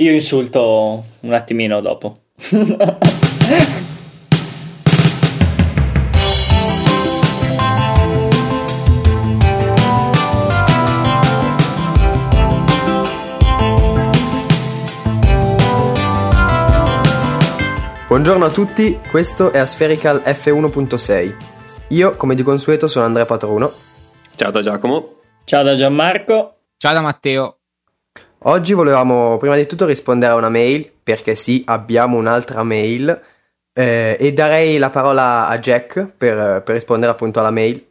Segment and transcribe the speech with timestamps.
[0.00, 2.18] Io insulto un attimino dopo.
[18.06, 21.34] Buongiorno a tutti, questo è Aspherical F1.6.
[21.88, 23.72] Io, come di consueto, sono Andrea Patruno.
[24.36, 25.16] Ciao da Giacomo.
[25.44, 26.54] Ciao da Gianmarco.
[26.76, 27.57] Ciao da Matteo.
[28.42, 33.20] Oggi volevamo prima di tutto rispondere a una mail, perché sì, abbiamo un'altra mail,
[33.72, 37.84] eh, e darei la parola a Jack per, per rispondere appunto alla mail.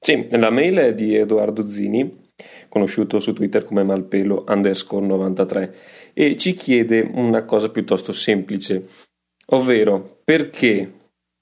[0.00, 2.30] Sì, la mail è di Edoardo Zini,
[2.68, 5.74] conosciuto su Twitter come malpelo underscore 93,
[6.14, 8.86] e ci chiede una cosa piuttosto semplice
[9.50, 10.92] ovvero perché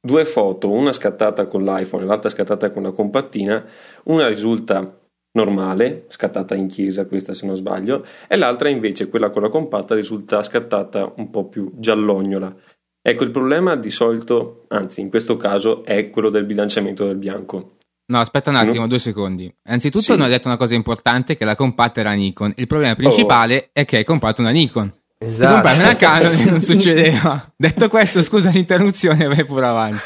[0.00, 3.64] due foto, una scattata con l'iPhone e l'altra scattata con la compattina,
[4.04, 5.00] una risulta
[5.36, 9.94] normale, scattata in chiesa questa se non sbaglio, e l'altra invece, quella con la compatta,
[9.94, 12.54] risulta scattata un po' più giallognola.
[13.00, 17.76] Ecco, il problema di solito, anzi in questo caso, è quello del bilanciamento del bianco.
[18.08, 18.88] No, aspetta un attimo, no?
[18.88, 19.52] due secondi.
[19.64, 20.10] Anzitutto sì.
[20.12, 22.54] non hai detto una cosa importante, che la compatta era Nikon.
[22.56, 23.68] Il problema principale oh.
[23.72, 24.92] è che hai comprato una Nikon.
[25.18, 25.54] Esatto.
[25.54, 27.52] comprare una Canon non succedeva.
[27.56, 30.02] Detto questo, scusa l'interruzione, vai pure avanti.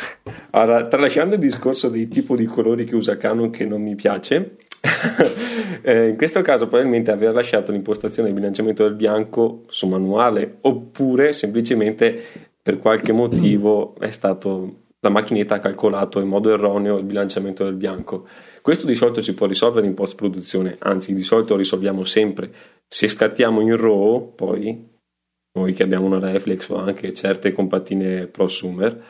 [0.51, 4.57] Allora, tralasciando il discorso dei tipi di colori che usa Canon che non mi piace,
[5.83, 11.33] eh, in questo caso probabilmente aver lasciato l'impostazione del bilanciamento del bianco su manuale oppure
[11.33, 17.65] semplicemente per qualche motivo è stato la macchinetta ha calcolato in modo erroneo il bilanciamento
[17.65, 18.27] del bianco.
[18.61, 22.53] Questo di solito si può risolvere in post produzione, anzi di solito lo risolviamo sempre.
[22.87, 24.89] Se scattiamo in RAW, poi
[25.53, 29.03] noi che abbiamo una reflex o anche certe compattine prosumer,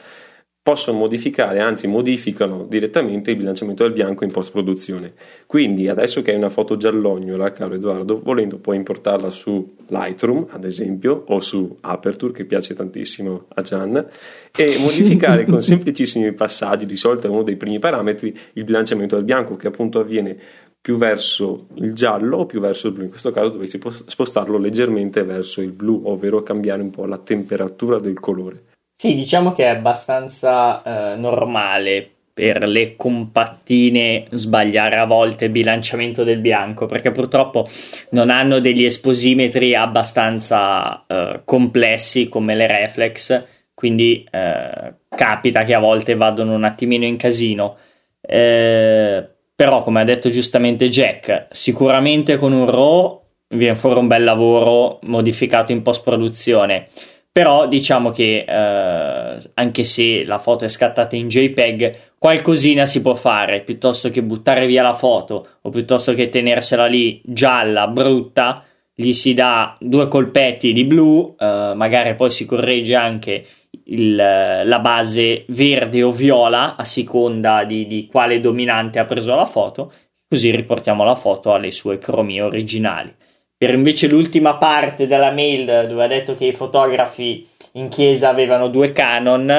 [0.62, 5.14] possono modificare, anzi modificano direttamente il bilanciamento del bianco in post produzione.
[5.46, 10.64] Quindi adesso che hai una foto giallognola, caro Edoardo, volendo puoi importarla su Lightroom, ad
[10.64, 14.06] esempio, o su Aperture, che piace tantissimo a Gian,
[14.54, 19.24] e modificare con semplicissimi passaggi, di solito è uno dei primi parametri, il bilanciamento del
[19.24, 20.36] bianco, che appunto avviene
[20.82, 23.04] più verso il giallo o più verso il blu.
[23.04, 27.98] In questo caso dovresti spostarlo leggermente verso il blu, ovvero cambiare un po' la temperatura
[27.98, 28.69] del colore.
[29.00, 36.22] Sì, diciamo che è abbastanza eh, normale per le compattine sbagliare a volte il bilanciamento
[36.22, 37.66] del bianco perché purtroppo
[38.10, 45.80] non hanno degli esposimetri abbastanza eh, complessi come le reflex quindi eh, capita che a
[45.80, 47.78] volte vadano un attimino in casino
[48.20, 54.24] eh, però, come ha detto giustamente Jack, sicuramente con un RAW viene fuori un bel
[54.24, 56.88] lavoro modificato in post produzione.
[57.32, 63.14] Però diciamo che eh, anche se la foto è scattata in JPEG, qualcosina si può
[63.14, 69.12] fare piuttosto che buttare via la foto o piuttosto che tenersela lì gialla, brutta, gli
[69.12, 73.44] si dà due colpetti di blu, eh, magari poi si corregge anche
[73.84, 79.46] il, la base verde o viola a seconda di, di, quale dominante ha preso la
[79.46, 79.92] foto,
[80.28, 83.14] così riportiamo la foto alle sue cromie originali.
[83.60, 88.68] Per invece l'ultima parte della mail dove ha detto che i fotografi in chiesa avevano
[88.68, 89.50] due Canon,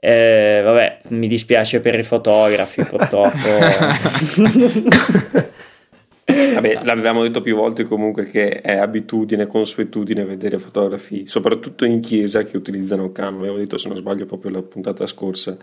[0.00, 3.38] eh, vabbè, mi dispiace per i fotografi, purtroppo.
[6.26, 12.42] Vabbè, l'avevamo detto più volte comunque che è abitudine, consuetudine vedere fotografi, soprattutto in chiesa
[12.42, 15.56] che utilizzano Canon, l'avevo detto se non sbaglio proprio la puntata scorsa.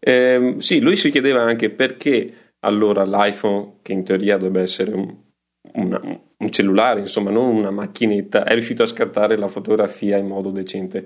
[0.00, 5.30] Eh, sì, lui si chiedeva anche perché allora l'iPhone, che in teoria dovrebbe essere un,
[5.74, 6.00] una,
[6.36, 11.04] un cellulare, insomma, non una macchinetta, è riuscito a scattare la fotografia in modo decente.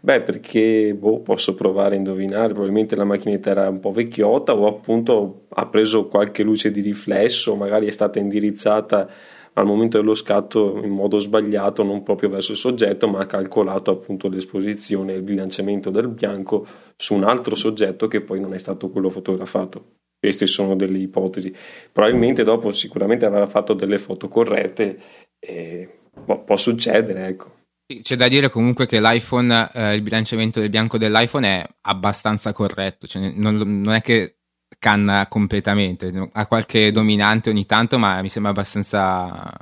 [0.00, 4.66] Beh, perché boh, posso provare a indovinare, probabilmente la macchinetta era un po' vecchiotta o
[4.66, 9.08] appunto ha preso qualche luce di riflesso, magari è stata indirizzata
[9.54, 13.90] al momento dello scatto in modo sbagliato, non proprio verso il soggetto, ma ha calcolato
[13.90, 18.58] appunto l'esposizione e il bilanciamento del bianco su un altro soggetto che poi non è
[18.58, 20.01] stato quello fotografato.
[20.22, 21.52] Queste sono delle ipotesi.
[21.90, 24.96] Probabilmente dopo sicuramente avrà fatto delle foto corrette
[25.40, 27.56] e boh, può succedere, ecco.
[28.00, 33.08] C'è da dire comunque che l'iPhone, eh, il bilanciamento del bianco dell'iPhone è abbastanza corretto,
[33.08, 34.36] cioè non, non, è che
[34.78, 39.52] canna completamente, ha qualche dominante ogni tanto, ma mi sembra abbastanza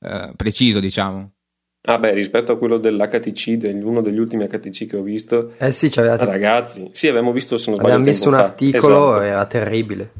[0.00, 1.31] eh, preciso, diciamo.
[1.84, 5.72] Ah beh, rispetto a quello dell'HTC, degli, uno degli ultimi HTC che ho visto, eh
[5.72, 9.22] sì, c'aveva ragazzi, sì, abbiamo visto, se non sbaglio, abbiamo visto un articolo, esatto.
[9.22, 10.10] era terribile.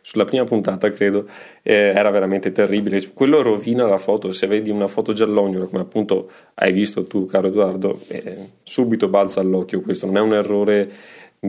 [0.00, 1.26] Sulla prima puntata credo
[1.62, 3.00] eh, era veramente terribile.
[3.12, 7.48] Quello rovina la foto se vedi una foto giallognola come appunto hai visto tu caro
[7.48, 10.06] Edoardo eh, subito balza all'occhio questo.
[10.06, 10.90] Non è un errore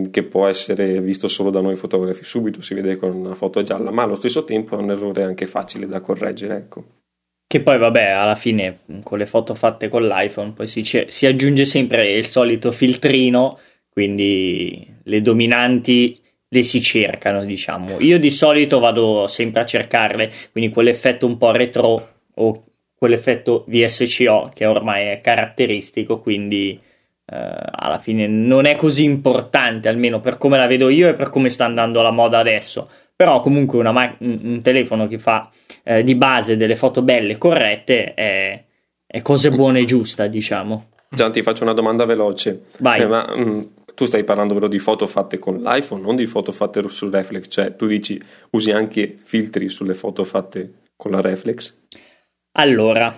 [0.10, 2.24] che può essere visto solo da noi fotografi.
[2.24, 5.46] Subito si vede con una foto gialla ma allo stesso tempo è un errore anche
[5.46, 6.84] facile da correggere ecco
[7.50, 11.64] Che poi, vabbè, alla fine con le foto fatte con l'iPhone poi si, si aggiunge
[11.64, 13.58] sempre il solito filtrino,
[13.90, 18.00] quindi le dominanti le si cercano, diciamo.
[18.02, 22.64] Io di solito vado sempre a cercarle, quindi quell'effetto un po' retro o
[22.98, 26.80] quell'effetto VSCO che ormai è caratteristico, quindi
[27.26, 31.30] eh, alla fine non è così importante, almeno per come la vedo io e per
[31.30, 32.90] come sta andando la moda adesso.
[33.18, 35.50] Però comunque ma- un telefono che fa
[35.82, 38.64] eh, di base delle foto belle e corrette è,
[39.08, 40.90] è cose buone e giusta, diciamo.
[41.10, 42.66] Gian, ti faccio una domanda veloce.
[42.78, 43.02] Vai.
[43.02, 43.62] Eh, ma, mh, mm,
[43.96, 47.46] tu stai parlando però di foto fatte con l'iPhone, non di foto fatte sul reflex,
[47.50, 48.22] cioè tu dici
[48.52, 51.86] usi anche filtri sulle foto fatte con la reflex?
[52.60, 53.18] Allora,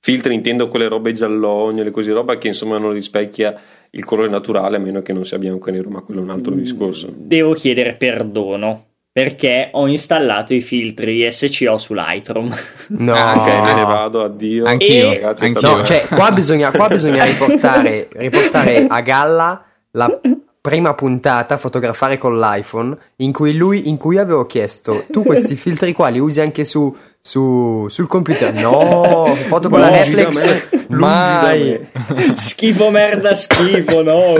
[0.00, 3.54] filtri intendo quelle robe giallogne, così roba che insomma non rispecchia
[3.90, 6.30] il colore naturale a meno che non sia bianco e nero, ma quello è un
[6.30, 7.14] altro mm, discorso.
[7.16, 8.86] Devo chiedere perdono
[9.22, 12.54] perché ho installato i filtri SCO su Lightroom.
[12.90, 14.64] No, ah, ok, me ne vado, addio.
[14.64, 15.14] Anch'io, e...
[15.14, 15.76] ragazzi, anch'io.
[15.76, 20.20] No, cioè, qua bisogna, qua bisogna riportare, riportare a galla la
[20.60, 25.94] prima puntata fotografare con l'iPhone in cui lui in cui avevo chiesto tu questi filtri
[25.94, 28.52] qua li usi anche su su, sul computer.
[28.54, 30.68] No, foto con la reflex.
[30.88, 31.78] Mai.
[32.34, 34.02] schifo, merda, schifo.
[34.02, 34.34] No,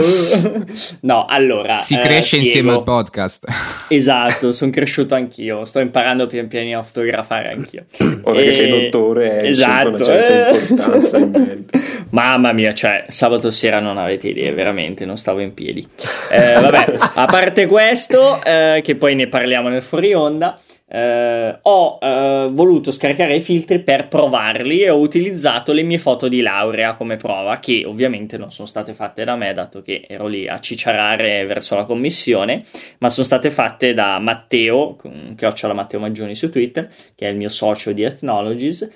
[1.01, 1.79] no allora.
[1.81, 3.45] Si cresce eh, insieme al podcast.
[3.87, 5.63] Esatto, sono cresciuto anch'io.
[5.65, 7.85] Sto imparando pian pianino a fotografare anch'io.
[8.23, 8.45] Ora e...
[8.45, 9.89] che sei dottore, esatto.
[9.89, 11.79] una certa importanza in merito.
[12.09, 15.87] Mamma mia, cioè, sabato sera non avete idea, veramente, non stavo in piedi.
[16.29, 20.59] Eh, vabbè, a parte questo, eh, che poi ne parliamo nel fuori onda
[20.93, 26.27] eh, ho eh, voluto scaricare i filtri per provarli e ho utilizzato le mie foto
[26.27, 30.27] di laurea come prova, che ovviamente non sono state fatte da me, dato che ero
[30.27, 32.65] lì a cicciarare verso la commissione,
[32.97, 34.97] ma sono state fatte da Matteo,
[35.35, 38.89] che ho la Matteo Maggioni su Twitter, che è il mio socio di Ethnologies,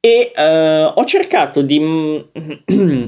[0.00, 3.06] e eh, ho cercato di mm,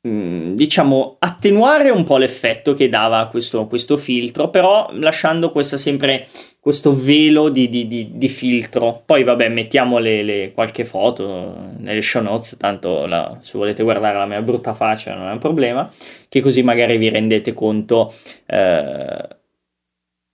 [0.54, 6.28] diciamo attenuare un po' l'effetto che dava questo, questo filtro però lasciando questa sempre
[6.68, 9.02] questo velo di, di, di, di filtro.
[9.06, 12.56] Poi, vabbè, mettiamo le, le, qualche foto nelle show notes.
[12.58, 15.90] Tanto la, se volete guardare la mia brutta faccia, non è un problema.
[16.28, 18.12] Che così magari vi rendete conto
[18.44, 19.28] eh,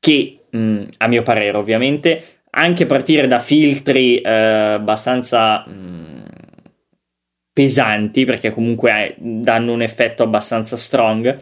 [0.01, 5.65] che, mh, mm, a mio parere, ovviamente, anche partire da filtri eh, abbastanza.
[5.69, 6.23] Mh, mm,
[7.53, 11.39] pesanti perché comunque eh, danno un effetto abbastanza strong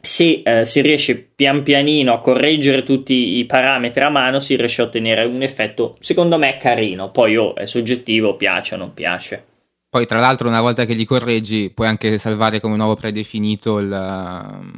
[0.00, 4.82] se eh, si riesce pian pianino a correggere tutti i parametri a mano, si riesce
[4.82, 7.10] a ottenere un effetto, secondo me, carino.
[7.10, 9.44] Poi oh, è soggettivo, piace o non piace.
[9.90, 13.90] Poi, tra l'altro, una volta che li correggi, puoi anche salvare come nuovo predefinito il,
[13.90, 14.70] um,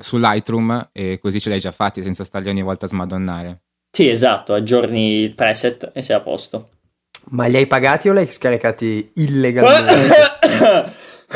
[0.00, 3.60] su Lightroom e così ce l'hai già fatti senza starli ogni volta a smadonnare.
[3.90, 6.68] Sì, esatto, aggiorni il preset e sei a posto.
[7.28, 10.92] Ma li hai pagati o li hai scaricati illegalmente?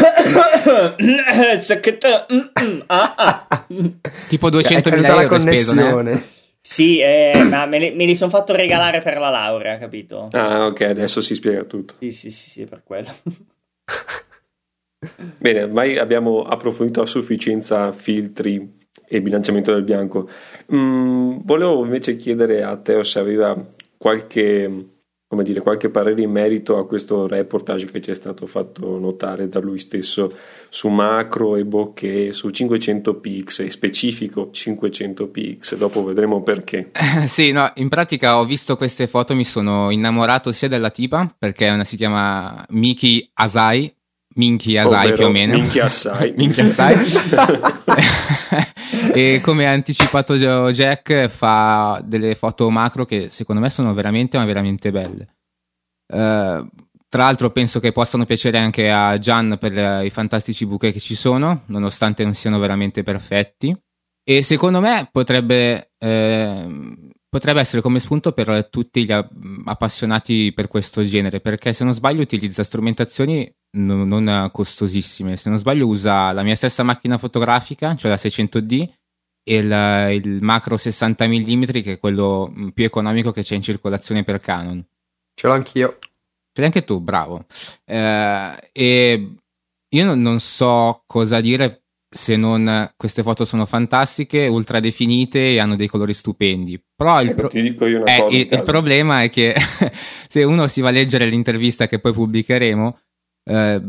[4.29, 6.39] tipo 200 mila euro connessione.
[6.63, 10.29] Sì, eh, ma me li, me li sono fatto regalare per la laurea, capito?
[10.33, 11.95] Ah, ok, adesso si spiega tutto.
[12.01, 13.09] Sì, sì, sì, sì per quello.
[15.39, 18.77] Bene, ormai abbiamo approfondito a sufficienza filtri
[19.09, 20.29] e bilanciamento del bianco.
[20.75, 23.57] Mm, volevo invece chiedere a Teo se aveva
[23.97, 25.00] qualche
[25.31, 29.47] come dire, qualche parere in merito a questo reportage che ci è stato fatto notare
[29.47, 30.35] da lui stesso
[30.69, 36.91] su macro e bokeh su 500 px, specifico 500 px, dopo vedremo perché.
[36.91, 41.33] Eh, sì, no, in pratica ho visto queste foto, mi sono innamorato sia della tipa,
[41.39, 43.95] perché una si chiama Miki Asai,
[44.37, 45.55] Minchi Asai più o meno.
[45.55, 46.33] Minchi Assai.
[46.37, 46.95] Minchi Assai.
[49.13, 54.45] e come ha anticipato Jack fa delle foto macro che secondo me sono veramente ma
[54.45, 55.37] veramente belle
[56.13, 56.67] uh,
[57.09, 61.01] tra l'altro penso che possano piacere anche a Gian per uh, i fantastici bouquet che
[61.01, 63.77] ci sono nonostante non siano veramente perfetti
[64.23, 66.95] e secondo me potrebbe eh,
[67.31, 72.21] potrebbe essere come spunto per tutti gli appassionati per questo genere, perché se non sbaglio
[72.21, 75.37] utilizza strumentazioni non, non costosissime.
[75.37, 78.89] Se non sbaglio usa la mia stessa macchina fotografica, cioè la 600D,
[79.43, 84.25] e il, il macro 60 mm, che è quello più economico che c'è in circolazione
[84.25, 84.85] per Canon.
[85.35, 85.99] Ce l'ho anch'io.
[86.01, 87.47] Ce l'hai anche tu, bravo.
[87.85, 89.35] Eh, e
[89.89, 91.80] io non, non so cosa dire
[92.13, 96.83] se non queste foto sono fantastiche, ultra definite e hanno dei colori stupendi.
[96.97, 99.55] Però il, pro- eh, il, il problema è che
[100.27, 102.99] se uno si va a leggere l'intervista che poi pubblicheremo,
[103.45, 103.81] eh,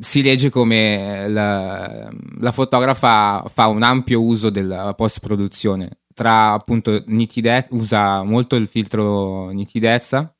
[0.00, 7.02] si legge come la, la, fotografa fa un ampio uso della post produzione tra appunto
[7.06, 10.34] nitidezza, usa molto il filtro nitidezza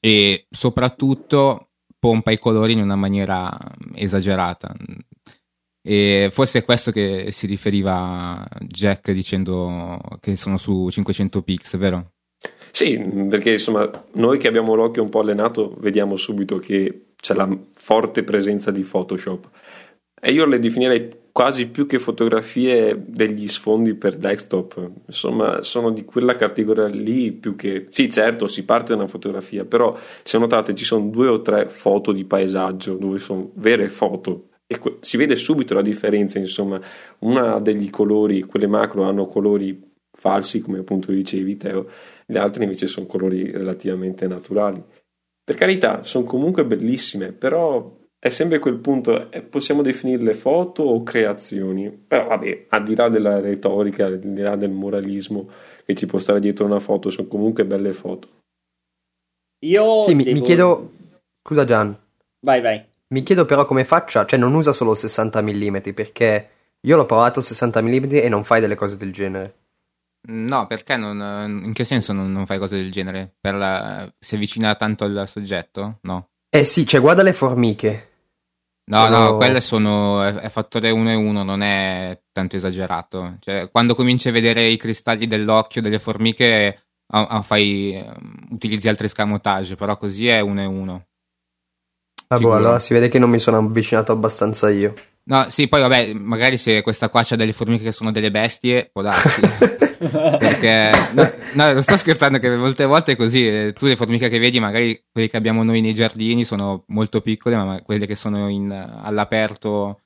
[0.00, 3.56] e soprattutto pompa i colori in una maniera
[3.94, 4.74] esagerata.
[5.86, 12.12] E forse è questo che si riferiva Jack dicendo che sono su 500 pix, vero?
[12.70, 12.98] Sì,
[13.28, 18.24] perché insomma noi che abbiamo l'occhio un po' allenato vediamo subito che c'è la forte
[18.24, 19.48] presenza di Photoshop.
[20.20, 26.04] E io le definirei quasi più che fotografie degli sfondi per desktop, insomma sono di
[26.06, 27.86] quella categoria lì più che...
[27.90, 31.68] Sì certo si parte da una fotografia, però se notate ci sono due o tre
[31.68, 36.80] foto di paesaggio dove sono vere foto e que- si vede subito la differenza, insomma.
[37.20, 41.88] Una degli colori, quelle macro hanno colori falsi come appunto dicevi Teo,
[42.26, 44.82] le altre invece sono colori relativamente naturali.
[45.44, 51.02] Per carità, sono comunque bellissime, però è sempre quel punto, eh, possiamo definirle foto o
[51.02, 55.50] creazioni, però vabbè, al di là della retorica, al di là del moralismo
[55.84, 58.28] che ci può stare dietro una foto, sono comunque belle foto.
[59.66, 60.32] Io sì, devo...
[60.32, 60.92] mi, chiedo,
[61.42, 61.94] scusa Gian,
[62.40, 62.82] vai vai,
[63.14, 66.48] mi chiedo però come faccia, cioè non usa solo 60 mm perché
[66.80, 69.58] io l'ho provato 60 mm e non fai delle cose del genere.
[70.26, 73.34] No, perché non, in che senso non, non fai cose del genere?
[73.40, 75.98] Per la, si avvicina tanto al soggetto?
[76.02, 76.30] No.
[76.48, 78.08] Eh sì, cioè guarda le formiche.
[78.86, 79.18] No, sono...
[79.18, 80.22] no, quelle sono.
[80.24, 83.36] È, è fattore 1 e 1, non è tanto esagerato.
[83.40, 88.02] Cioè, quando cominci a vedere i cristalli dell'occhio delle formiche, a, a fai,
[88.50, 91.06] utilizzi altri scamotage, però così è 1 e 1.
[92.28, 94.94] Ah, boh, allora si vede che non mi sono avvicinato abbastanza io.
[95.26, 98.90] No, sì, poi vabbè, magari se questa qua c'ha delle formiche che sono delle bestie,
[98.92, 99.40] può darsi.
[100.04, 104.28] Perché, no, no, non sto scherzando che molte volte è così, eh, tu le formiche
[104.28, 108.16] che vedi, magari quelle che abbiamo noi nei giardini sono molto piccole, ma quelle che
[108.16, 110.00] sono in, all'aperto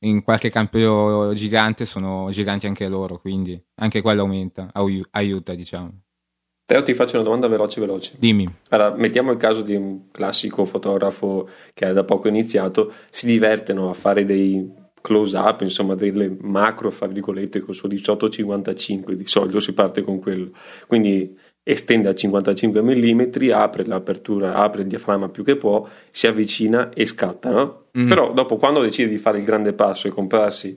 [0.00, 4.72] in qualche campo gigante sono giganti anche loro, quindi anche quello aumenta,
[5.10, 6.05] aiuta, diciamo.
[6.66, 8.14] Teo ti faccio una domanda veloce veloce.
[8.18, 8.52] Dimmi.
[8.70, 13.88] Allora, mettiamo il caso di un classico fotografo che ha da poco iniziato, si divertono
[13.88, 14.68] a fare dei
[15.00, 20.02] close up, insomma delle macro, fra virgolette, con il suo 18-55, di solito si parte
[20.02, 20.50] con quello.
[20.88, 23.20] Quindi estende a 55 mm,
[23.52, 27.84] apre l'apertura, apre il diaframma più che può, si avvicina e scatta, no?
[27.96, 28.08] Mm.
[28.08, 30.76] Però dopo quando decide di fare il grande passo e comprarsi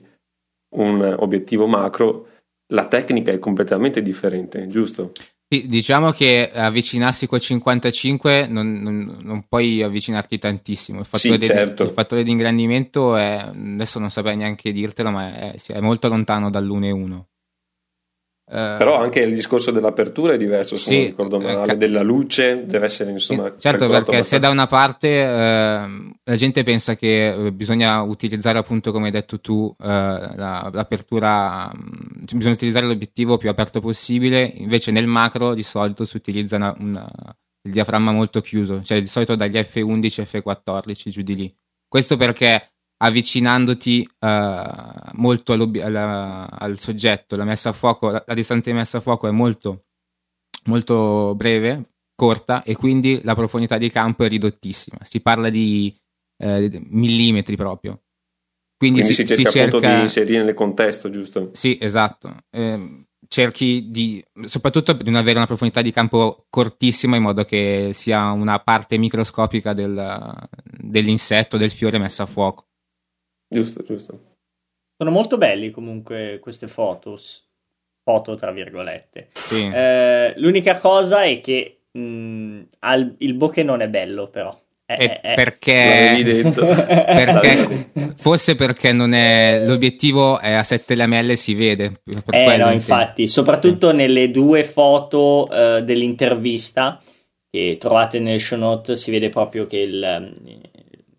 [0.76, 2.28] un obiettivo macro,
[2.68, 5.10] la tecnica è completamente differente, giusto?
[5.52, 11.00] Sì, diciamo che avvicinarsi col 55 non, non, non puoi avvicinarti tantissimo.
[11.00, 11.82] Il fattore, sì, certo.
[11.82, 16.06] di, il fattore di ingrandimento è, adesso non saprei neanche dirtelo, ma è, è molto
[16.06, 17.29] lontano dall'1-1.
[18.52, 21.76] Eh, Però anche il discorso dell'apertura è diverso, se sì, non ricordo eh, male, eh,
[21.76, 23.44] della luce deve essere insomma...
[23.44, 25.24] Sì, certo, perché se da una parte eh,
[26.24, 31.70] la gente pensa che eh, bisogna utilizzare appunto come hai detto tu eh, la, l'apertura,
[31.72, 36.74] mm, bisogna utilizzare l'obiettivo più aperto possibile, invece nel macro di solito si utilizza una,
[36.76, 37.08] una,
[37.62, 41.56] il diaframma molto chiuso, cioè di solito dagli F11 F14 giù di lì.
[41.86, 42.69] Questo perché
[43.02, 44.28] avvicinandoti uh,
[45.12, 49.26] molto alla, al soggetto, la messa a fuoco, la, la, distanza di messa a fuoco
[49.26, 49.84] è molto,
[50.64, 54.98] molto breve, corta e quindi la profondità di campo è ridottissima.
[55.02, 55.94] Si parla di
[56.38, 58.02] eh, millimetri proprio.
[58.76, 61.50] Quindi, quindi si, si, cerca si cerca appunto di inserire nel contesto, giusto?
[61.52, 62.34] Sì, esatto.
[62.50, 67.90] Eh, cerchi di, soprattutto di non avere una profondità di campo cortissima in modo che
[67.94, 72.69] sia una parte microscopica del, dell'insetto, del fiore messa a fuoco.
[73.52, 74.20] Giusto, giusto.
[74.96, 77.18] Sono molto belli comunque queste foto,
[78.04, 79.30] foto tra virgolette.
[79.32, 79.66] Sì.
[79.66, 82.60] Eh, l'unica cosa è che mh,
[83.18, 84.56] il bokeh non è bello però.
[84.84, 86.20] È, è, perché,
[86.74, 93.28] perché forse perché non è l'obiettivo è a 7 lamelle si vede eh no infatti
[93.28, 97.00] soprattutto nelle due foto uh, dell'intervista
[97.48, 100.32] che trovate nel show note si vede proprio che il,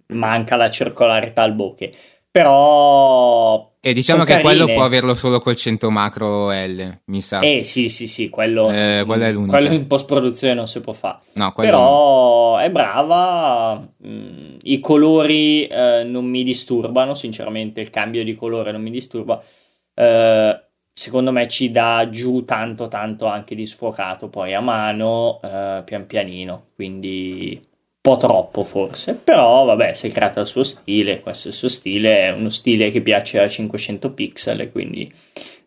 [0.08, 1.92] manca la circolarità al bokeh
[2.32, 4.44] però e diciamo che carine.
[4.48, 7.40] quello può averlo solo col 100 macro L, mi sa.
[7.40, 9.54] Eh sì, sì, sì, quello, eh, quello è l'unico.
[9.54, 11.22] Quello in post produzione non si può fare.
[11.34, 12.60] No, Però no.
[12.60, 18.84] è brava, mm, i colori eh, non mi disturbano, sinceramente il cambio di colore non
[18.84, 19.42] mi disturba.
[19.96, 25.82] Eh, secondo me ci dà giù tanto tanto anche di sfocato poi a mano, eh,
[25.84, 27.60] pian pianino, quindi
[28.02, 31.70] po' troppo forse, però vabbè, si è creato il suo stile, questo è il suo
[31.70, 35.12] stile, è uno stile che piace a 500 pixel quindi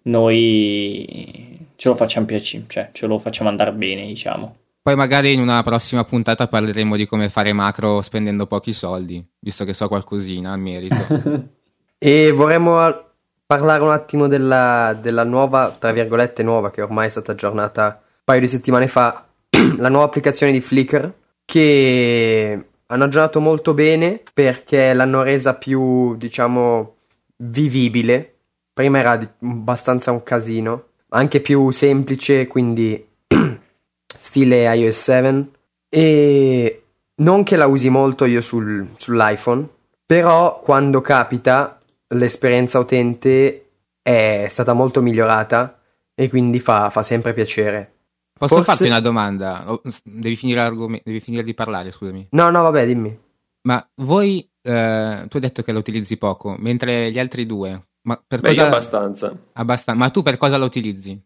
[0.02, 4.56] noi ce lo facciamo piacere, cioè ce lo facciamo andare bene, diciamo.
[4.82, 9.64] Poi magari in una prossima puntata parleremo di come fare macro spendendo pochi soldi, visto
[9.64, 10.96] che so qualcosina al merito.
[11.96, 12.76] e vorremmo
[13.46, 18.22] parlare un attimo della, della nuova, tra virgolette nuova, che ormai è stata aggiornata un
[18.24, 19.26] paio di settimane fa,
[19.78, 21.12] la nuova applicazione di Flickr
[21.44, 26.96] che hanno aggiornato molto bene perché l'hanno resa più, diciamo,
[27.36, 28.34] vivibile.
[28.72, 33.06] Prima era abbastanza un casino, anche più semplice, quindi
[34.16, 35.48] stile iOS 7.
[35.88, 36.82] E
[37.16, 39.68] non che la usi molto io sul- sull'iPhone,
[40.04, 43.68] però quando capita l'esperienza utente
[44.02, 45.80] è stata molto migliorata
[46.14, 47.93] e quindi fa, fa sempre piacere.
[48.36, 49.64] Posso Forse- farti una domanda?
[50.02, 50.70] Devi finire,
[51.04, 52.28] devi finire di parlare, scusami.
[52.30, 53.18] No, no, vabbè, dimmi.
[53.62, 58.20] Ma voi, eh, tu hai detto che la utilizzi poco, mentre gli altri due, ma
[58.26, 58.60] per Beh, cosa...
[58.60, 59.36] io abbastanza.
[59.52, 61.18] Abbastan- ma tu per cosa la utilizzi?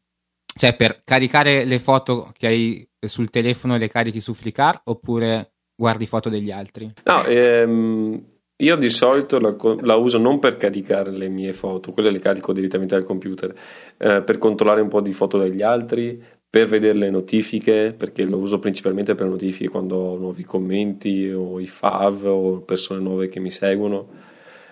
[0.54, 5.52] Cioè, per caricare le foto che hai sul telefono e le carichi su Flickr oppure
[5.74, 6.92] guardi foto degli altri?
[7.04, 8.22] No, ehm,
[8.56, 12.52] io di solito la, la uso non per caricare le mie foto, quelle le carico
[12.52, 13.54] direttamente dal computer,
[13.98, 18.38] eh, per controllare un po' di foto degli altri, per vedere le notifiche, perché lo
[18.38, 23.38] uso principalmente per notifiche quando ho nuovi commenti o i fav o persone nuove che
[23.38, 24.08] mi seguono.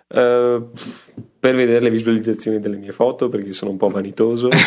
[0.09, 0.63] Eh,
[1.39, 4.59] per vedere le visualizzazioni delle mie foto perché sono un po' vanitoso e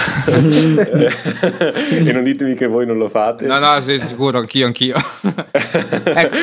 [2.12, 4.96] non ditemi che voi non lo fate No, no, sei sicuro, anch'io, anch'io.
[6.04, 6.36] Ecco,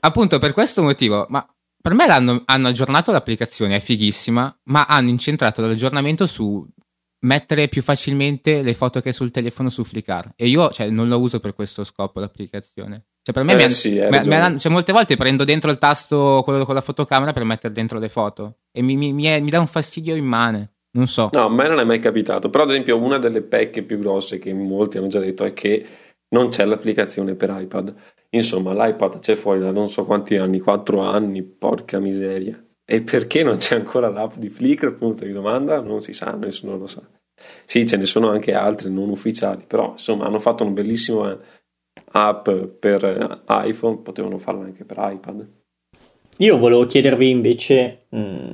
[0.00, 1.42] appunto per questo motivo, ma
[1.80, 6.66] per me hanno aggiornato l'applicazione, è fighissima, ma hanno incentrato l'aggiornamento su
[7.24, 10.32] mettere più facilmente le foto che hai sul telefono su Flickr.
[10.36, 13.04] E io cioè, non lo uso per questo scopo l'applicazione.
[13.22, 16.42] Cioè, per me Eh, han- sì, mi han- cioè, molte volte prendo dentro il tasto
[16.44, 18.58] quello con la fotocamera per mettere dentro le foto.
[18.70, 20.72] E mi, mi- mi è- mi dà un fastidio immane.
[20.94, 21.30] Non so.
[21.32, 22.50] No, a me non è mai capitato.
[22.50, 25.84] Però, ad esempio, una delle pecche più grosse che molti hanno già detto è che
[26.28, 27.94] non c'è l'applicazione per iPad.
[28.30, 32.62] Insomma, l'iPad c'è fuori da non so quanti anni, 4 anni, porca miseria.
[32.86, 34.92] E perché non c'è ancora l'app di Flickr?
[34.92, 37.02] Punto di domanda, non si sa, nessuno lo sa.
[37.64, 41.36] Sì, ce ne sono anche altre non ufficiali, però insomma hanno fatto una bellissima
[42.12, 45.46] app per eh, iPhone, potevano farla anche per iPad.
[46.38, 48.50] Io volevo chiedervi invece mh,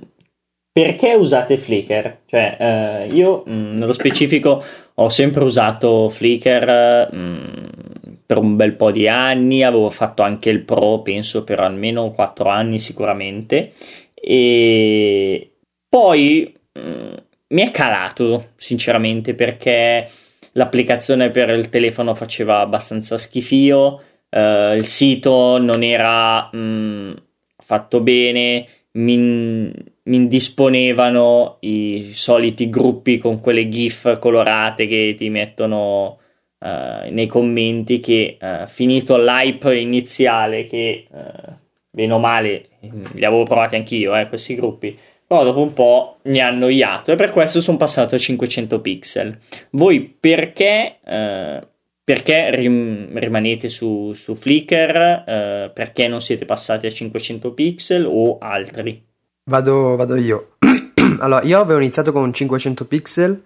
[0.73, 2.19] perché usate Flickr?
[2.27, 4.63] Cioè, eh, io mh, nello specifico
[4.95, 10.61] ho sempre usato Flickr mh, per un bel po' di anni, avevo fatto anche il
[10.61, 13.73] Pro, penso per almeno 4 anni sicuramente,
[14.21, 15.53] e
[15.89, 17.15] poi mh,
[17.49, 20.09] mi è calato sinceramente perché
[20.53, 27.15] l'applicazione per il telefono faceva abbastanza schifio, eh, il sito non era mh,
[27.57, 36.19] fatto bene, mi, mi indisponevano i soliti gruppi con quelle GIF colorate che ti mettono
[36.59, 41.59] eh, nei commenti che eh, finito l'hype iniziale che eh,
[41.91, 46.41] bene o male li avevo provati anch'io eh, questi gruppi però dopo un po' mi
[46.41, 49.39] ha annoiato e per questo sono passato a 500 pixel
[49.71, 51.69] voi perché eh,
[52.11, 55.23] perché rim- rimanete su, su Flickr?
[55.25, 59.01] Eh, perché non siete passati a 500 pixel o altri?
[59.45, 60.57] Vado, vado io.
[61.21, 63.41] allora, io avevo iniziato con 500 pixel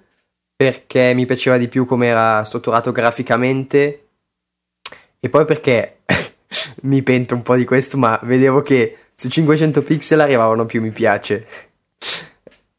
[0.56, 4.06] perché mi piaceva di più come era strutturato graficamente
[5.20, 5.98] e poi perché
[6.84, 10.90] mi pento un po' di questo, ma vedevo che su 500 pixel arrivavano più mi
[10.90, 11.46] piace.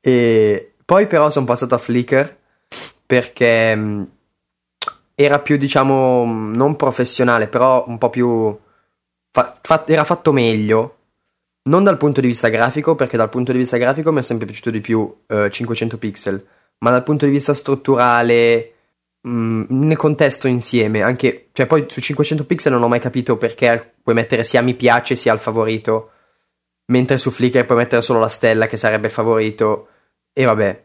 [0.01, 2.37] E poi però sono passato a Flickr
[3.05, 4.09] perché mh,
[5.15, 8.57] era più, diciamo, mh, non professionale, però un po' più...
[9.31, 10.97] fa- fa- era fatto meglio.
[11.63, 14.45] Non dal punto di vista grafico, perché dal punto di vista grafico mi è sempre
[14.45, 16.45] piaciuto di più eh, 500 pixel,
[16.79, 18.73] ma dal punto di vista strutturale,
[19.21, 23.95] mh, nel contesto insieme, anche, cioè poi su 500 pixel non ho mai capito perché
[24.03, 26.11] puoi mettere sia mi piace sia il favorito,
[26.87, 29.87] mentre su Flickr puoi mettere solo la stella che sarebbe il favorito,
[30.33, 30.83] e vabbè.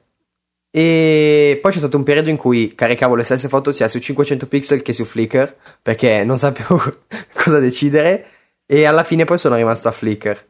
[0.73, 4.47] E poi c'è stato un periodo in cui caricavo le stesse foto sia su 500
[4.47, 6.81] pixel che su Flickr, perché non sapevo
[7.35, 8.27] cosa decidere,
[8.67, 10.47] e alla fine poi sono rimasto a Flickr.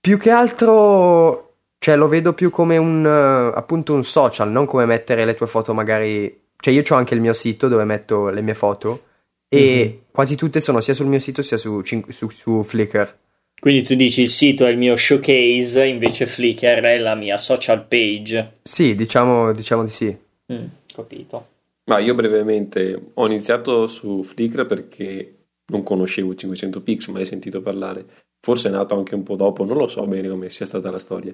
[0.00, 4.84] Più che altro, cioè, lo vedo più come un, eh, appunto, un social, non come
[4.84, 6.40] mettere le tue foto magari...
[6.62, 9.02] Cioè, io ho anche il mio sito dove metto le mie foto
[9.48, 13.18] e quasi tutte sono sia sul mio sito sia su, su, su Flickr.
[13.62, 17.86] Quindi tu dici il sito è il mio showcase, invece Flickr è la mia social
[17.86, 18.54] page.
[18.64, 20.16] Sì, diciamo, diciamo di sì.
[20.52, 21.46] Mm, capito.
[21.84, 25.34] Ma io brevemente ho iniziato su Flickr perché
[25.66, 28.04] non conoscevo 500 pix, mai sentito parlare.
[28.44, 30.98] Forse è nato anche un po' dopo, non lo so bene come sia stata la
[30.98, 31.32] storia.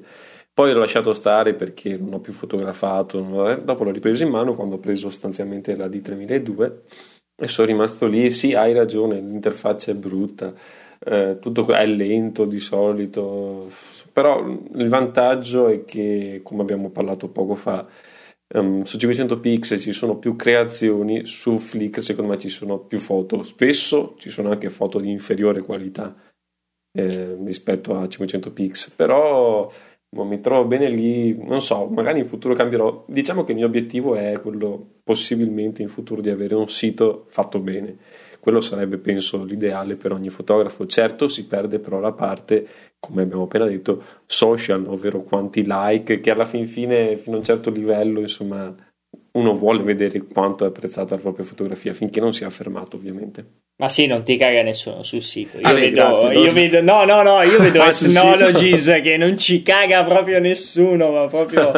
[0.53, 3.49] Poi l'ho lasciato stare perché non ho più fotografato.
[3.49, 3.63] eh.
[3.63, 6.73] Dopo l'ho ripreso in mano quando ho preso sostanzialmente la D3002
[7.41, 8.31] e sono rimasto lì.
[8.31, 10.53] Sì, hai ragione, l'interfaccia è brutta,
[10.99, 13.71] eh, tutto è lento di solito,
[14.13, 17.87] però il vantaggio è che, come abbiamo parlato poco fa,
[18.55, 22.99] um, su 500 pixel ci sono più creazioni, su Flickr secondo me ci sono più
[22.99, 26.15] foto, spesso ci sono anche foto di inferiore qualità
[26.93, 29.71] eh, rispetto a 500 pixel, però
[30.11, 33.05] mi trovo bene lì, non so, magari in futuro cambierò.
[33.07, 37.61] Diciamo che il mio obiettivo è quello possibilmente in futuro di avere un sito fatto
[37.61, 37.97] bene.
[38.41, 40.87] Quello sarebbe, penso, l'ideale per ogni fotografo.
[40.87, 42.67] Certo, si perde però la parte,
[42.99, 47.45] come abbiamo appena detto, social, ovvero quanti like, che alla fin fine, fino a un
[47.45, 48.75] certo livello, insomma,
[49.39, 53.45] uno vuole vedere quanto è apprezzata la propria fotografia, finché non sia fermato, ovviamente.
[53.77, 55.59] Ma sì, non ti caga nessuno sul sito.
[55.59, 59.39] Io, ah, vedo, grazie, io vedo, no, no, no, io vedo ah, Ethnologies che non
[59.39, 61.73] ci caga proprio nessuno, ma proprio.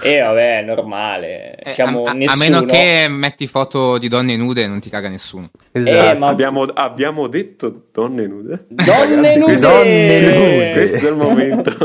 [0.00, 1.54] E eh, vabbè, è normale.
[1.56, 2.56] Eh, Siamo a, nessuno.
[2.56, 5.50] a, meno che metti foto di donne nude, non ti caga nessuno.
[5.72, 6.10] Esatto.
[6.10, 6.28] Eh, ma...
[6.28, 8.64] abbiamo, abbiamo, detto donne nude.
[8.68, 9.56] Donne ragazzi, nude!
[9.56, 10.72] Donne nude!
[10.72, 11.76] Questo è il momento.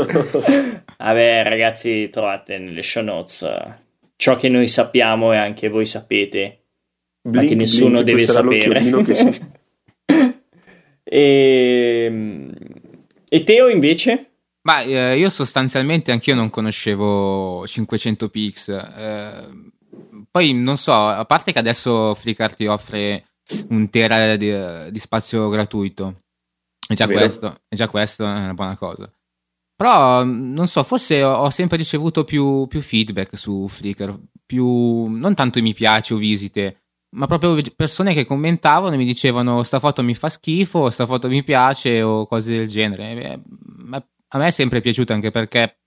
[0.96, 3.86] vabbè, ragazzi, trovate nelle show notes
[4.18, 6.64] ciò che noi sappiamo e anche voi sapete,
[7.22, 9.02] blink, ma che nessuno blink, deve sapere.
[9.04, 9.40] Che si...
[11.04, 12.04] e...
[12.08, 12.52] Ehm,
[13.30, 14.32] e Teo invece?
[14.62, 18.68] Ma eh, io sostanzialmente anch'io non conoscevo 500 pix.
[18.68, 19.48] Eh,
[20.30, 23.24] poi non so, a parte che adesso Flickr ti offre
[23.68, 26.22] un tera di, di spazio gratuito.
[26.88, 29.10] E già, questo, e già questo è una buona cosa.
[29.78, 35.62] Però non so, forse ho sempre ricevuto più, più feedback su Flickr, più non tanto
[35.62, 40.16] mi piace o visite, ma proprio persone che commentavano e mi dicevano sta foto mi
[40.16, 43.40] fa schifo, sta foto mi piace o cose del genere.
[44.30, 45.78] A me è sempre piaciuta anche perché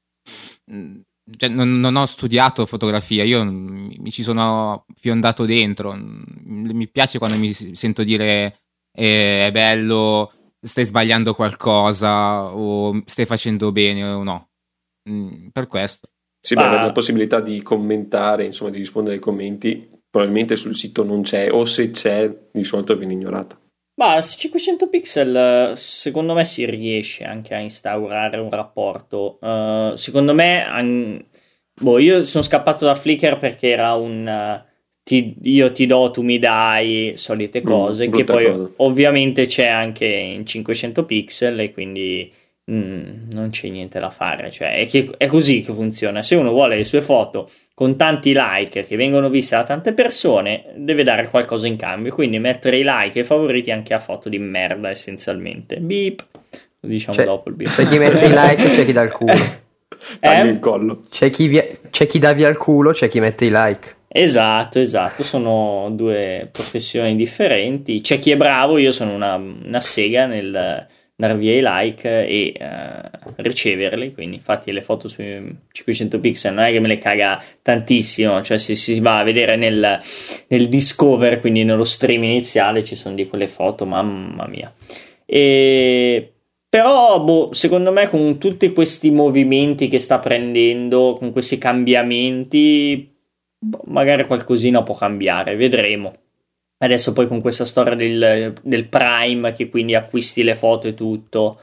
[1.36, 5.94] cioè, non, non, ho studiato fotografia, io mi ci sono fiondato dentro.
[5.98, 8.62] Mi piace quando mi sento dire
[8.94, 14.50] eh, è bello, stai sbagliando qualcosa o stai facendo bene o no.
[15.10, 16.10] Mm, per questo.
[16.40, 21.22] Sì, ma la possibilità di commentare, insomma, di rispondere ai commenti, probabilmente sul sito non
[21.22, 23.60] c'è, o se c'è, di solito viene ignorata.
[23.96, 29.38] Ma 500 pixel secondo me si riesce anche a instaurare un rapporto.
[29.40, 31.24] Uh, secondo me, an...
[31.80, 34.64] boh, io sono scappato da Flickr perché era un
[35.12, 38.70] ti, io ti do, tu mi dai, solite mm, cose, mm, che poi cosa.
[38.78, 42.32] ovviamente c'è anche in 500 pixel e quindi
[42.72, 46.52] mm, non c'è niente da fare, cioè è, che, è così che funziona, se uno
[46.52, 51.28] vuole le sue foto con tanti like che vengono viste da tante persone, deve dare
[51.30, 54.90] qualcosa in cambio, quindi mettere i like e i favoriti anche a foto di merda
[54.90, 55.76] essenzialmente.
[55.78, 56.26] Beep,
[56.80, 57.76] lo diciamo c'è, dopo il beep.
[57.76, 59.34] C'è chi mette i like e c'è chi dà il culo.
[60.22, 60.52] Tagli eh?
[60.52, 61.04] il collo.
[61.10, 64.00] C'è chi, via, c'è chi dà via il culo, c'è chi mette i like.
[64.14, 68.02] Esatto, esatto, sono due professioni differenti.
[68.02, 72.54] C'è chi è bravo, io sono una, una sega nel dar via i like e
[72.60, 75.22] uh, riceverli, quindi infatti le foto su
[75.72, 79.56] 500 pixel non è che me le caga tantissimo, cioè se si va a vedere
[79.56, 80.00] nel,
[80.48, 84.74] nel discover, quindi nello stream iniziale ci sono di quelle foto, mamma mia.
[85.26, 86.34] E
[86.68, 93.11] però, boh, secondo me, con tutti questi movimenti che sta prendendo, con questi cambiamenti,
[93.86, 96.14] magari qualcosina può cambiare, vedremo.
[96.78, 101.60] Adesso poi con questa storia del, del Prime che quindi acquisti le foto e tutto,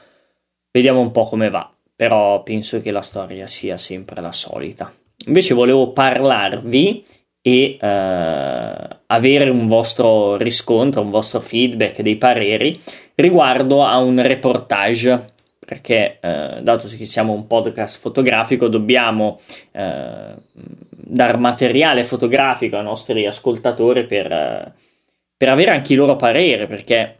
[0.71, 4.93] vediamo un po' come va, però penso che la storia sia sempre la solita.
[5.25, 7.05] Invece volevo parlarvi
[7.41, 12.79] e eh, avere un vostro riscontro, un vostro feedback, dei pareri
[13.15, 15.33] riguardo a un reportage
[15.69, 19.39] perché eh, dato che siamo un podcast fotografico dobbiamo
[19.71, 20.33] eh,
[20.89, 24.73] dar materiale fotografico ai nostri ascoltatori per, eh,
[25.37, 27.17] per, avere anche il loro parere perché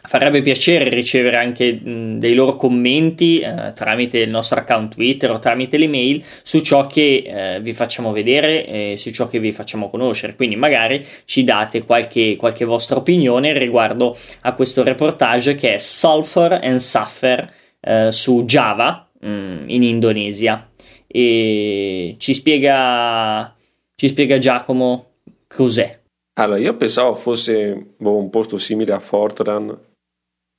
[0.00, 5.40] farebbe piacere ricevere anche mh, dei loro commenti eh, tramite il nostro account Twitter o
[5.40, 9.90] tramite l'email su ciò che eh, vi facciamo vedere e su ciò che vi facciamo
[9.90, 10.36] conoscere.
[10.36, 16.60] Quindi magari ci date qualche, qualche vostra opinione riguardo a questo reportage che è Sulfur
[16.62, 20.70] and Suffer eh, su Java mh, mm, in Indonesia
[21.06, 23.54] e ci spiega,
[23.94, 25.16] ci spiega Giacomo
[25.46, 26.00] cos'è.
[26.40, 29.78] Allora, io pensavo fosse boh, un posto simile a Fortran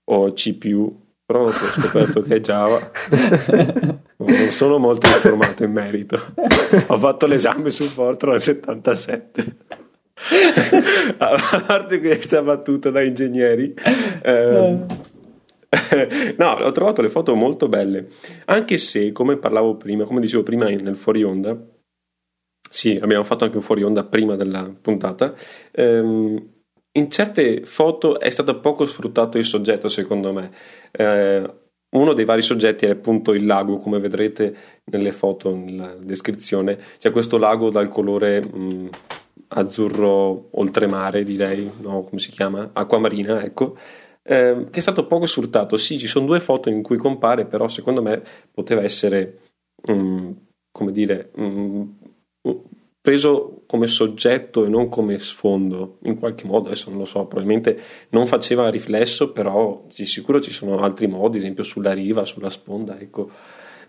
[0.05, 0.57] o C,
[1.25, 2.91] però ho scoperto che è Java.
[4.17, 6.21] non sono molto informato in merito.
[6.87, 9.55] Ho fatto l'esame su Fortran 77.
[11.17, 13.73] a parte questa battuta da ingegneri,
[14.21, 14.85] ehm,
[16.37, 18.07] no, ho trovato le foto molto belle,
[18.45, 21.57] anche se, come parlavo prima, come dicevo prima nel fuori onda,
[22.69, 25.33] sì, abbiamo fatto anche un fuori onda prima della puntata,
[25.71, 26.51] ehm,
[26.95, 30.51] in certe foto è stato poco sfruttato il soggetto, secondo me.
[30.91, 31.53] Eh,
[31.93, 34.55] uno dei vari soggetti è appunto il lago, come vedrete
[34.85, 36.77] nelle foto, nella descrizione.
[36.99, 38.89] C'è questo lago dal colore mh,
[39.49, 42.71] azzurro oltremare, direi, no, come si chiama?
[42.73, 43.75] Acqua marina, ecco.
[44.25, 45.77] Eh, che è stato poco sfruttato.
[45.77, 49.39] Sì, ci sono due foto in cui compare, però secondo me poteva essere,
[49.85, 50.29] mh,
[50.71, 51.83] come dire, mh,
[53.01, 57.77] preso come soggetto e non come sfondo, in qualche modo, adesso non lo so, probabilmente
[58.09, 62.49] non faceva riflesso, però di sicuro ci sono altri modi, ad esempio sulla riva, sulla
[62.49, 63.29] sponda, ecco.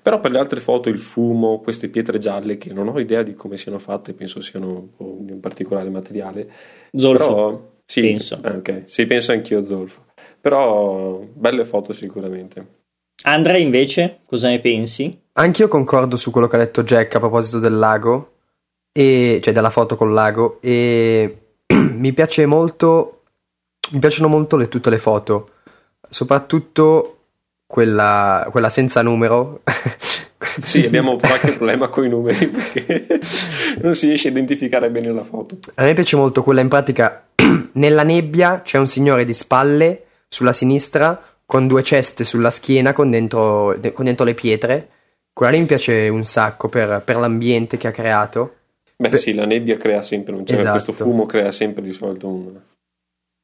[0.03, 3.35] Però per le altre foto il fumo, queste pietre gialle che non ho idea di
[3.35, 6.51] come siano fatte, penso siano di un particolare materiale.
[6.92, 7.25] Zolfo.
[7.25, 8.38] Però, sì, penso.
[8.42, 10.05] Ah, ok, sì, penso anch'io Zolfo.
[10.44, 12.66] Però belle foto sicuramente.
[13.22, 15.18] Andrea invece, cosa ne pensi?
[15.33, 18.33] Anch'io concordo su quello che ha detto Jack a proposito del lago
[18.92, 21.38] e, cioè della foto col lago e
[21.72, 23.22] mi piace molto
[23.92, 25.50] mi piacciono molto le, tutte le foto
[26.11, 27.20] soprattutto
[27.66, 29.62] quella, quella senza numero
[30.62, 33.07] sì abbiamo qualche problema con i numeri perché
[33.80, 37.28] non si riesce a identificare bene la foto a me piace molto quella in pratica
[37.72, 40.04] nella nebbia c'è un signore di spalle
[40.35, 44.88] sulla sinistra con due ceste sulla schiena con dentro, con dentro le pietre
[45.33, 48.55] quella lì mi piace un sacco per, per l'ambiente che ha creato
[48.97, 50.70] Beh, Beh, sì, la nebbia crea sempre un cioè, esatto.
[50.83, 52.53] questo fumo crea sempre di solito un.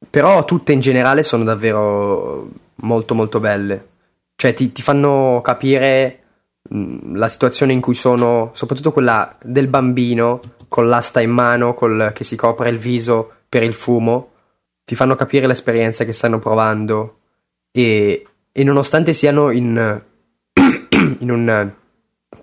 [0.09, 3.89] Però tutte in generale sono davvero molto molto belle.
[4.35, 6.19] Cioè ti, ti fanno capire
[6.69, 12.11] mh, la situazione in cui sono, soprattutto quella del bambino con l'asta in mano, col,
[12.15, 14.29] che si copre il viso per il fumo.
[14.91, 17.19] Ti fanno capire l'esperienza che stanno provando.
[17.71, 20.01] E, e nonostante siano in,
[21.19, 21.71] in un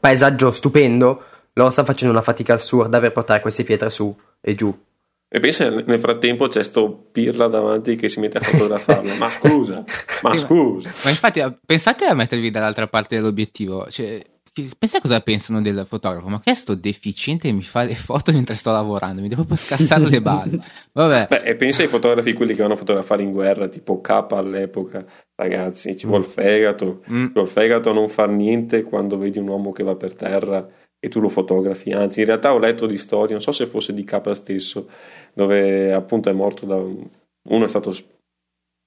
[0.00, 4.74] paesaggio stupendo, loro stanno facendo una fatica assurda per portare queste pietre su e giù.
[5.28, 9.16] E pensa nel frattempo c'è sto pirla davanti che si mette a fotografarlo.
[9.16, 9.84] ma scusa,
[10.22, 10.90] ma scusa.
[11.04, 13.90] Ma, infatti pensate a mettervi dall'altra parte dell'obiettivo.
[13.90, 16.28] Cioè, pensate cosa pensano del fotografo.
[16.28, 19.20] Ma che è sto deficiente che mi fa le foto mentre sto lavorando?
[19.20, 20.58] Mi devo proprio scassare le balle.
[20.92, 21.26] Vabbè.
[21.28, 25.04] Beh, e pensa ai fotografi quelli che vanno a fotografare in guerra, tipo K all'epoca.
[25.34, 27.02] Ragazzi, ci vuole il fegato.
[27.10, 27.26] Mm.
[27.26, 30.14] Ci vuole il fegato a non far niente quando vedi un uomo che va per
[30.14, 30.68] terra
[31.00, 31.90] e tu lo fotografi.
[31.92, 34.88] Anzi, in realtà ho letto di storie, non so se fosse di Capra stesso,
[35.32, 37.92] dove appunto è morto da uno è stato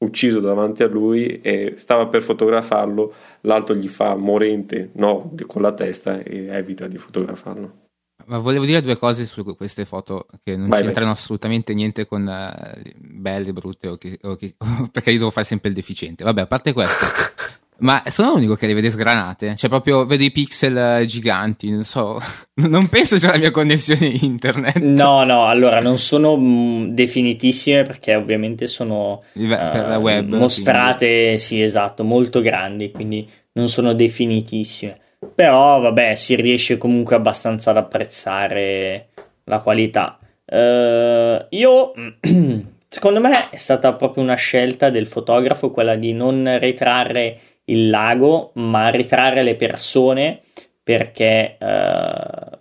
[0.01, 5.73] ucciso davanti a lui e stava per fotografarlo, l'altro gli fa morente no con la
[5.73, 7.79] testa e evita di fotografarlo.
[8.25, 11.15] Ma volevo dire due cose su queste foto che non vai, c'entrano vai.
[11.15, 14.55] assolutamente niente con uh, belle, brutte o che, o che,
[14.91, 16.23] perché io devo fare sempre il deficiente.
[16.23, 17.05] Vabbè, a parte questo,
[17.81, 19.55] Ma sono l'unico che le vede sgranate.
[19.55, 21.69] Cioè, proprio vedo i pixel eh, giganti.
[21.69, 22.19] Non so.
[22.61, 24.77] Non penso sia la mia connessione internet.
[24.77, 31.39] No, no, allora non sono mh, mm, definitissime perché ovviamente sono uh, web, mostrate, quindi.
[31.39, 32.91] sì, esatto, molto grandi.
[32.91, 34.97] Quindi non sono definitissime.
[35.33, 39.07] Però, vabbè, si riesce comunque abbastanza ad apprezzare
[39.45, 40.19] la qualità.
[40.45, 41.93] Uh, io.
[42.93, 48.51] Secondo me è stata proprio una scelta del fotografo quella di non ritrarre il lago,
[48.55, 50.41] ma ritrarre le persone
[50.83, 52.57] perché uh,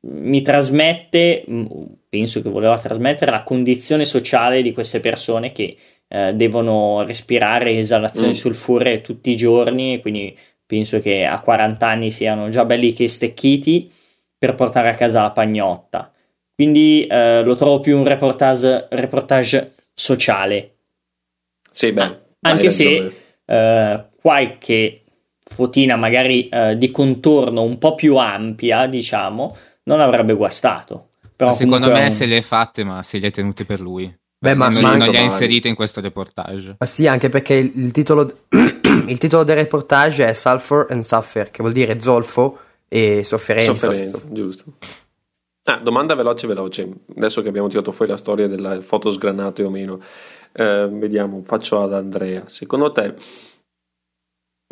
[0.00, 1.44] mi trasmette,
[2.08, 5.76] penso che voleva trasmettere la condizione sociale di queste persone che
[6.08, 8.32] uh, devono respirare esalazioni mm.
[8.32, 10.36] sulfuree tutti i giorni, quindi
[10.66, 13.90] penso che a 40 anni siano già belli che stecchiti
[14.36, 16.12] per portare a casa la pagnotta.
[16.54, 20.74] Quindi uh, lo trovo più un reportage, reportage sociale.
[21.70, 23.21] Sì, beh, anche se
[23.52, 25.02] eh, qualche
[25.44, 31.08] fotina magari eh, di contorno un po' più ampia, diciamo, non avrebbe guastato.
[31.36, 32.10] Però secondo me un...
[32.10, 34.10] se le ha fatte, ma se le ha tenute per lui.
[34.38, 36.76] Beh, ma, non, non le ha inserite in questo reportage.
[36.78, 38.38] Ma sì, anche perché il, il, titolo,
[39.06, 43.74] il titolo del reportage è Sulfur and Suffer, che vuol dire zolfo e sofferenza.
[43.74, 44.64] Sofferenza, giusto.
[45.64, 49.70] Ah, domanda veloce veloce, adesso che abbiamo tirato fuori la storia delle foto sgranate o
[49.70, 50.00] meno,
[50.52, 53.14] eh, vediamo, faccio ad Andrea, secondo te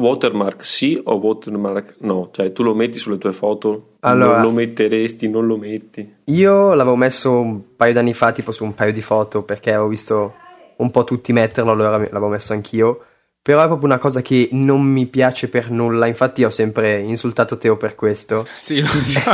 [0.00, 2.30] watermark sì o watermark no?
[2.32, 6.16] Cioè tu lo metti sulle tue foto, allora, non lo metteresti, non lo metti?
[6.24, 9.88] Io l'avevo messo un paio d'anni fa tipo su un paio di foto perché avevo
[9.88, 10.34] visto
[10.76, 13.04] un po' tutti metterlo, allora l'avevo messo anch'io.
[13.42, 16.06] Però è proprio una cosa che non mi piace per nulla.
[16.06, 18.46] Infatti, ho sempre insultato Teo per questo.
[18.60, 19.30] Sì, lo so.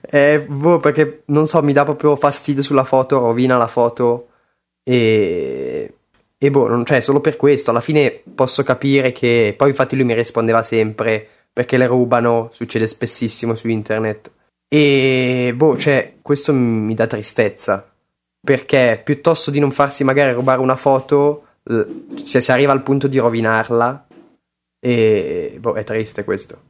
[0.10, 4.28] eh, boh, perché non so, mi dà proprio fastidio sulla foto, rovina la foto
[4.88, 5.90] e.
[6.38, 7.70] E boh, non, cioè, solo per questo.
[7.70, 9.54] Alla fine posso capire che.
[9.56, 12.50] Poi, infatti, lui mi rispondeva sempre perché le rubano.
[12.52, 14.30] Succede spessissimo su internet.
[14.68, 17.90] E boh, cioè, questo mi dà tristezza.
[18.40, 21.46] Perché piuttosto di non farsi magari rubare una foto,
[22.14, 24.06] se si arriva al punto di rovinarla,
[24.78, 26.60] e boh, è triste questo.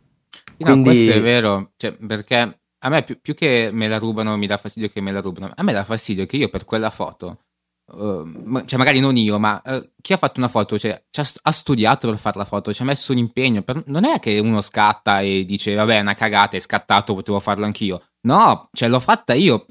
[0.59, 0.88] No, Quindi...
[0.88, 4.57] questo è vero, cioè, perché a me più, più, che me la rubano mi dà
[4.57, 7.45] fastidio che me la rubano, a me dà fastidio che io per quella foto,
[7.87, 11.03] uh, cioè magari non io, ma uh, chi ha fatto una foto, cioè,
[11.42, 14.38] ha studiato per fare la foto, ci ha messo un impegno, per, non è che
[14.38, 18.03] uno scatta e dice vabbè è una cagata, è scattato, potevo farlo anch'io.
[18.27, 19.66] No, cioè l'ho fatta io,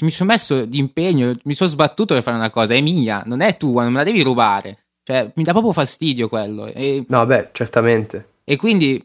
[0.00, 3.42] mi sono messo di impegno, mi sono sbattuto per fare una cosa, è mia, non
[3.42, 4.86] è tua, non me la devi rubare.
[5.08, 6.66] Cioè, mi dà proprio fastidio quello.
[6.66, 8.40] E, no, beh, certamente.
[8.44, 9.02] E quindi,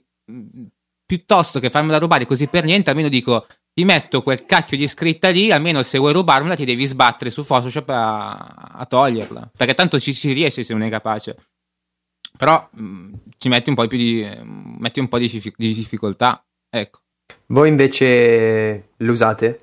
[1.06, 5.30] piuttosto che farmela rubare così per niente, almeno dico, ti metto quel cacchio di scritta
[5.30, 8.38] lì, almeno se vuoi rubarmela ti devi sbattere su Photoshop a,
[8.74, 9.52] a toglierla.
[9.56, 11.36] Perché tanto ci si riesce se non è capace.
[12.38, 16.44] Però mh, ci metti un po' più di, metti un po' di, di difficoltà.
[16.70, 17.00] Ecco.
[17.48, 19.60] Voi invece l'usate?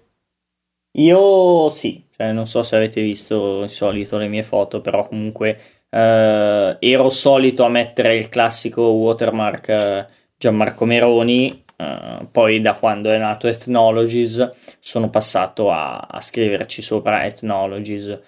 [0.98, 5.84] Io sì, cioè, non so se avete visto di solito le mie foto, però comunque
[5.88, 13.10] eh, ero solito a mettere il classico watermark eh, Gianmarco Meroni, eh, poi da quando
[13.10, 18.18] è nato Ethnologies sono passato a, a scriverci sopra Ethnologies.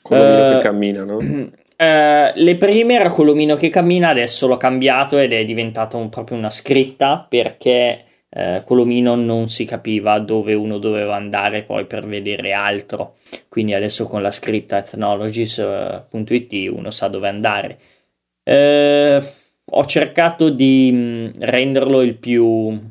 [0.00, 1.18] Colomino che cammina, no?
[1.76, 6.50] le prime era Colomino che cammina, adesso l'ho cambiato ed è diventata un, proprio una
[6.50, 13.16] scritta perché eh, Colomino non si capiva dove uno doveva andare poi per vedere altro,
[13.48, 17.78] quindi adesso con la scritta ethnologies.it uno sa dove andare.
[18.44, 19.22] Eh,
[19.64, 22.90] ho cercato di mm, renderlo il più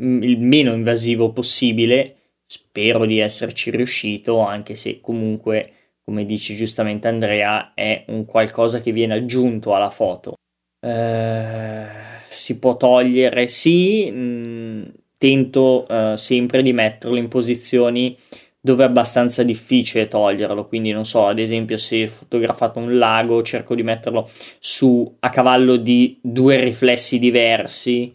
[0.00, 5.72] il meno invasivo possibile, spero di esserci riuscito, anche se comunque,
[6.04, 10.34] come dice giustamente Andrea, è un qualcosa che viene aggiunto alla foto.
[10.80, 11.86] Eh,
[12.28, 14.82] si può togliere, sì, mh, mm,
[15.18, 18.16] tento uh, sempre di metterlo in posizioni
[18.60, 23.74] dove è abbastanza difficile toglierlo, quindi non so, ad esempio se fotografato un lago cerco
[23.74, 28.14] di metterlo su a cavallo di due riflessi diversi,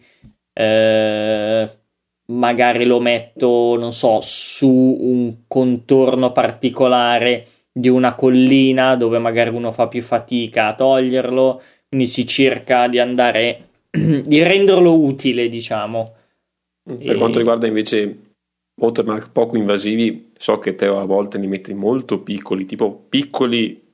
[0.52, 1.68] eh,
[2.26, 9.70] magari lo metto, non so, su un contorno particolare di una collina dove magari uno
[9.70, 16.14] fa più fatica a toglierlo, quindi si cerca di andare di renderlo utile, diciamo.
[16.82, 17.16] Per e...
[17.16, 18.24] quanto riguarda invece
[18.80, 23.84] watermark poco invasivi, so che Teo a volte li metti molto piccoli, tipo piccoli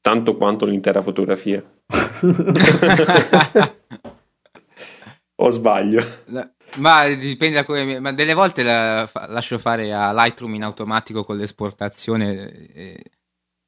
[0.00, 1.62] tanto quanto l'intera fotografia.
[5.36, 6.02] o sbaglio?
[6.76, 8.00] Ma dipende da come.
[8.00, 12.68] Ma delle volte la, lascio fare a Lightroom in automatico con l'esportazione.
[12.72, 13.02] E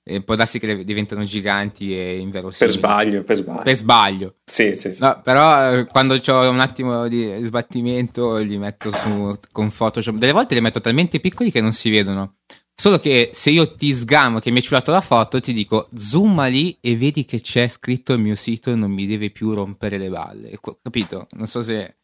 [0.08, 2.58] e può darsi che diventano giganti e inverosimili.
[2.58, 3.62] Per sbaglio, per sbaglio.
[3.62, 4.34] Per sbaglio.
[4.44, 5.02] Sì, sì, sì.
[5.02, 10.14] No, però eh, quando ho un attimo di sbattimento li metto su, con Photoshop.
[10.14, 12.36] Delle volte li metto talmente piccoli che non si vedono.
[12.72, 16.46] Solo che se io ti sgamo che mi hai ciulato la foto, ti dico zooma
[16.46, 19.98] lì e vedi che c'è scritto il mio sito e non mi deve più rompere
[19.98, 20.56] le balle.
[20.82, 21.26] Capito?
[21.32, 21.96] Non so se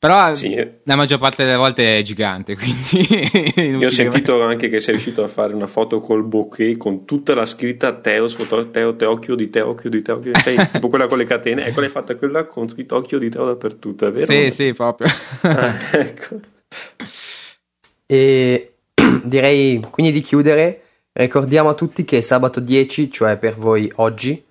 [0.00, 0.54] però sì.
[0.84, 3.78] la maggior parte delle volte è gigante, quindi...
[3.78, 7.34] Io ho sentito anche che sei riuscito a fare una foto col bokeh con tutta
[7.34, 11.08] la scritta Teo, sfoto, Teo, Teo, occhio di Teo, occhio di Teo, sei tipo quella
[11.08, 14.32] con le catene, ecco l'hai fatta quella con scritto occhio di Teo dappertutto, è vero?
[14.32, 15.08] Sì, sì, proprio.
[15.40, 16.40] Ah, ecco.
[18.06, 18.74] E
[19.24, 20.82] direi quindi di chiudere,
[21.12, 24.44] ricordiamo a tutti che sabato 10, cioè per voi oggi,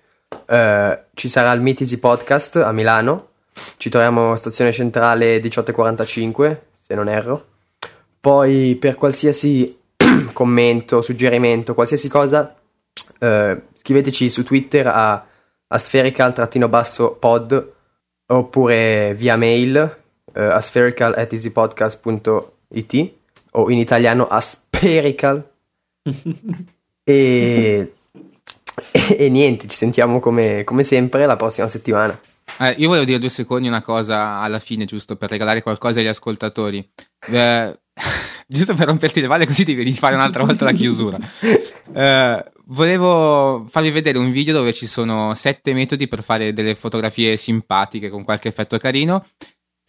[0.46, 3.27] eh, ci sarà il Mitisi Podcast a Milano
[3.76, 7.46] ci troviamo stazione centrale 18.45, se non erro.
[8.20, 9.76] Poi per qualsiasi
[10.32, 12.54] commento, suggerimento, qualsiasi cosa,
[13.18, 15.26] eh, scriveteci su Twitter a,
[15.66, 17.72] a spherical-pod
[18.26, 19.96] oppure via mail
[20.32, 23.12] eh, a spherical.easypodcast.it
[23.52, 25.48] o in italiano a spherical.
[27.04, 27.04] e,
[28.92, 32.18] e, e, niente, ci sentiamo come, come sempre la prossima settimana.
[32.60, 36.06] Eh, io volevo dire due secondi una cosa alla fine, giusto per regalare qualcosa agli
[36.06, 36.88] ascoltatori.
[37.30, 37.78] Eh,
[38.46, 41.18] giusto per romperti le palle, così devi fare un'altra volta la chiusura.
[41.90, 47.38] Eh, volevo farvi vedere un video dove ci sono sette metodi per fare delle fotografie
[47.38, 49.24] simpatiche con qualche effetto carino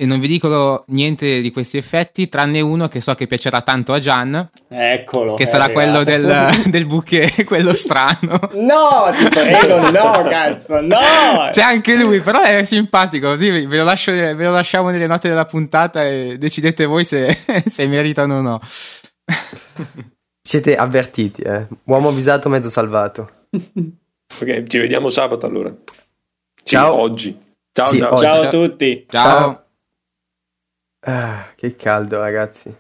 [0.01, 3.91] e non vi dico niente di questi effetti, tranne uno che so che piacerà tanto
[3.91, 4.49] a Gian.
[4.69, 5.33] Eccolo.
[5.33, 8.39] Che sarà quello del, del bouquet, quello strano.
[8.53, 11.49] No, ti prego, no, cazzo, no!
[11.51, 15.27] C'è anche lui, però è simpatico, così ve lo, lascio, ve lo lasciamo nelle note
[15.27, 18.61] della puntata e decidete voi se, se meritano o no.
[20.41, 21.67] Siete avvertiti, eh.
[21.83, 23.47] Uomo avvisato, mezzo salvato.
[23.51, 25.75] ok, ci vediamo sabato allora.
[26.63, 26.93] Ciao.
[26.93, 27.39] Sì, oggi.
[27.73, 28.13] Ciao, sì, ciao.
[28.13, 28.21] Oggi.
[28.21, 29.05] ciao a tutti.
[29.09, 29.23] ciao.
[29.23, 29.63] ciao.
[31.03, 32.73] Ah, che caldo, ragazzi.